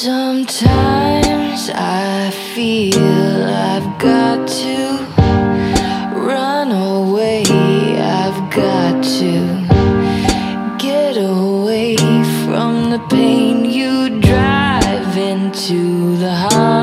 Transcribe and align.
Sometimes 0.00 1.70
I 1.74 2.30
feel 2.54 3.42
I've 3.42 3.98
got 3.98 4.46
to 4.46 4.96
run 6.14 6.70
away. 6.70 7.42
I've 7.42 8.48
got 8.48 9.02
to 9.02 10.76
get 10.78 11.16
away 11.16 11.96
from 12.44 12.90
the 12.90 13.04
pain 13.10 13.64
you 13.64 14.20
drive 14.20 15.16
into 15.16 16.16
the 16.18 16.30
heart. 16.30 16.77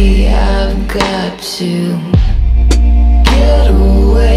I've 0.00 0.86
got 0.86 1.42
to 1.42 1.98
get 3.24 3.70
away. 3.70 4.27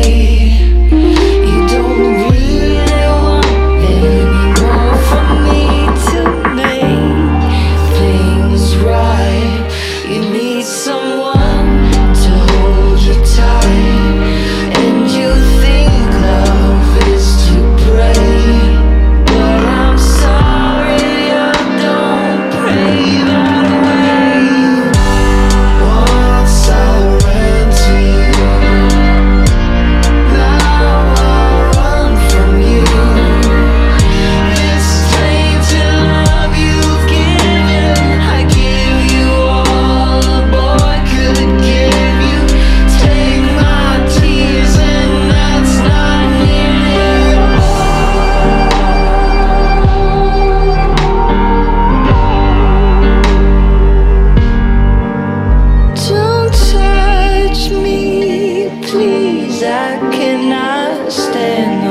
cannot 60.12 61.12
stand 61.12 61.91